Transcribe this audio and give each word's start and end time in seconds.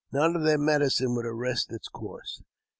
None 0.11 0.35
of 0.35 0.41
their 0.41 0.57
medicine 0.57 1.13
would 1.13 1.27
arrest 1.27 1.71
its 1.71 1.87
course. 1.87 2.41